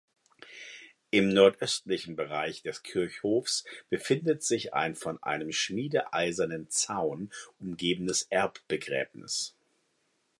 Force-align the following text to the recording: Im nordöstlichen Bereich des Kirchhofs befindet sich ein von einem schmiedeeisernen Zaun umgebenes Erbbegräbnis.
Im 1.11 1.29
nordöstlichen 1.31 2.15
Bereich 2.15 2.63
des 2.63 2.81
Kirchhofs 2.81 3.65
befindet 3.91 4.41
sich 4.43 4.73
ein 4.73 4.95
von 4.95 5.21
einem 5.21 5.51
schmiedeeisernen 5.51 6.67
Zaun 6.71 7.29
umgebenes 7.59 8.23
Erbbegräbnis. 8.23 9.53